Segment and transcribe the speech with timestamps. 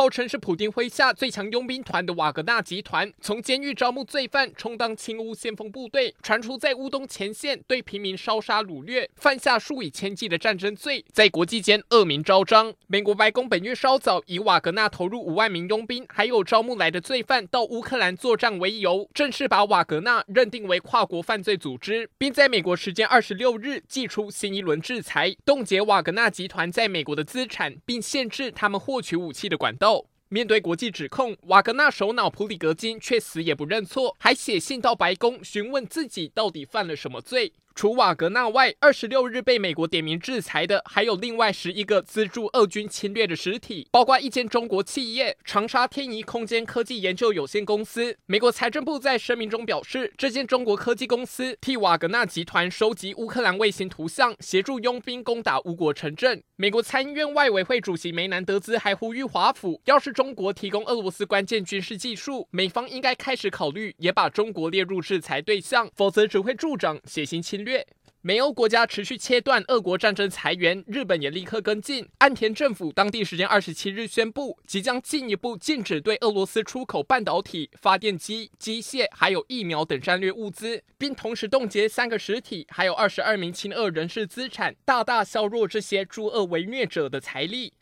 [0.00, 12.72] 号称是普丁麾下最强佣兵团的瓦格纳集团，从监狱招募罪犯，充当亲乌先锋部队，传出在乌东前线对平民烧杀掳掠，犯下数以千计的战争罪，在国际间恶名昭彰。
[12.86, 29.89] 美国白宫本月稍早以瓦格纳投入五万名佣兵，还有招募来的罪犯到乌克兰作战为由，正式把瓦格纳认定为跨国犯罪组织，并在美国时间二十六日祭出新一轮制裁，冻结瓦格纳集团在美国的资产，并限制他们获取武器的管道。
[30.28, 37.52] 面对国际指控，瓦格纳首脑普里格金却死也不认错，还写信到白宫询问自己到底犯了什么罪。
[37.74, 48.16] 除瓦格纳外，二十六日被美国点名制裁的还有另外十一个资助俄军侵略的实体，包括一间中国企业长沙天仪空间科技研究有限公司。
[48.26, 56.42] 美国财政部在声明中表示，这间中国科技公司替瓦格纳集团收集乌克兰卫星图像，协助佣兵攻打乌国城镇。
[56.56, 67.86] 美国参议院外委会主席梅南德兹还呼吁华府，要是中国提供俄罗斯关键军事技术，美方应该开始考虑也把中国列入制裁对象，否则只会助长血腥侵略。
[68.22, 72.06] 美欧国家持续切断俄国战争财源，日本也立刻跟进。
[72.18, 87.72] 岸田政府当地时间二十七日宣布，即将进一步禁止对俄罗斯出口半导体、发电机、机械还有疫苗等战略物资，并同时冻结三个实体，还有二十二名亲俄人士资产，大大削弱这些助俄为虐者的财力。